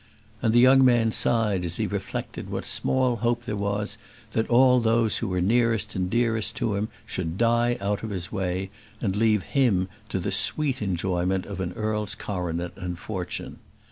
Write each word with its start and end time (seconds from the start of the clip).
And 0.41 0.51
the 0.51 0.59
young 0.59 0.83
man 0.83 1.11
sighed 1.11 1.63
as 1.63 1.77
he 1.77 1.85
reflected 1.85 2.49
what 2.49 2.65
small 2.65 3.17
hope 3.17 3.45
there 3.45 3.55
was 3.55 3.99
that 4.31 4.49
all 4.49 4.79
those 4.79 5.17
who 5.17 5.27
were 5.27 5.41
nearest 5.41 5.95
and 5.95 6.09
dearest 6.09 6.55
to 6.55 6.73
him 6.73 6.89
should 7.05 7.37
die 7.37 7.77
out 7.79 8.01
of 8.01 8.09
his 8.09 8.31
way, 8.31 8.71
and 8.99 9.15
leave 9.15 9.43
him 9.53 9.87
to 10.09 10.17
the 10.19 10.31
sweet 10.31 10.81
enjoyment 10.81 11.45
of 11.45 11.61
an 11.61 11.73
earl's 11.73 12.15
coronet 12.15 12.71
and 12.77 12.97
fortune. 12.97 13.59